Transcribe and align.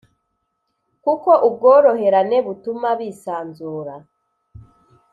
kuko 1.03 1.29
ubworoherane 1.47 2.37
butuma 2.45 2.89
bisanzura, 2.99 3.95